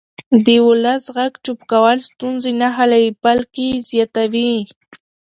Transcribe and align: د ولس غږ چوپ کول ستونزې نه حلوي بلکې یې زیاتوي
د 0.45 0.47
ولس 0.67 1.03
غږ 1.15 1.33
چوپ 1.45 1.59
کول 1.71 1.97
ستونزې 2.09 2.51
نه 2.61 2.67
حلوي 2.77 3.11
بلکې 3.23 3.63
یې 3.71 3.77
زیاتوي 3.89 4.53